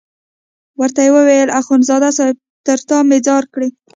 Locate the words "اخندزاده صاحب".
1.59-2.37